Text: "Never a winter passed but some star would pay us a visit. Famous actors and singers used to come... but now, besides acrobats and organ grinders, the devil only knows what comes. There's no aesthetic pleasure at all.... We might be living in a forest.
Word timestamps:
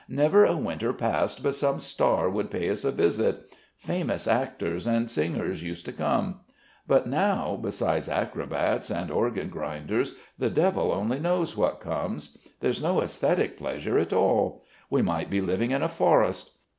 "Never 0.09 0.45
a 0.45 0.57
winter 0.57 0.93
passed 0.93 1.43
but 1.43 1.53
some 1.53 1.79
star 1.79 2.27
would 2.27 2.49
pay 2.49 2.71
us 2.71 2.83
a 2.83 2.91
visit. 2.91 3.53
Famous 3.77 4.27
actors 4.27 4.87
and 4.87 5.11
singers 5.11 5.61
used 5.61 5.85
to 5.85 5.91
come... 5.93 6.39
but 6.87 7.05
now, 7.05 7.55
besides 7.61 8.09
acrobats 8.09 8.89
and 8.89 9.11
organ 9.11 9.49
grinders, 9.49 10.15
the 10.39 10.49
devil 10.49 10.91
only 10.91 11.19
knows 11.19 11.55
what 11.55 11.79
comes. 11.79 12.35
There's 12.61 12.81
no 12.81 12.99
aesthetic 12.99 13.57
pleasure 13.57 13.99
at 13.99 14.11
all.... 14.11 14.63
We 14.89 15.03
might 15.03 15.29
be 15.29 15.39
living 15.39 15.69
in 15.69 15.83
a 15.83 15.87
forest. 15.87 16.57